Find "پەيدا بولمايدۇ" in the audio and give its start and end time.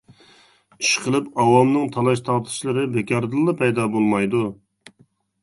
3.61-4.43